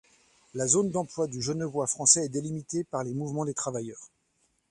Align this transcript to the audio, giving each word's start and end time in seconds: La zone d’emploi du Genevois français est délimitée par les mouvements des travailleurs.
La 0.55 0.65
zone 0.65 0.89
d’emploi 0.89 1.27
du 1.27 1.43
Genevois 1.43 1.85
français 1.85 2.25
est 2.25 2.29
délimitée 2.29 2.83
par 2.83 3.03
les 3.03 3.13
mouvements 3.13 3.45
des 3.45 3.53
travailleurs. 3.53 4.09